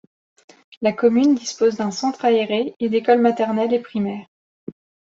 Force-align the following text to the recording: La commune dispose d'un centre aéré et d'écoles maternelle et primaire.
La 0.81 0.93
commune 0.93 1.35
dispose 1.35 1.75
d'un 1.77 1.91
centre 1.91 2.25
aéré 2.25 2.73
et 2.79 2.89
d'écoles 2.89 3.21
maternelle 3.21 3.71
et 3.71 3.79
primaire. 3.79 4.25